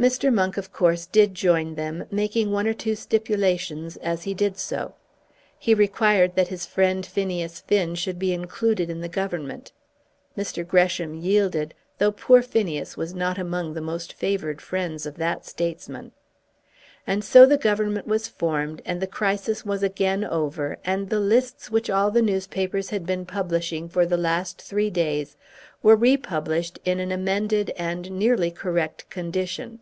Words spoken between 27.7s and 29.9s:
and nearly correct condition.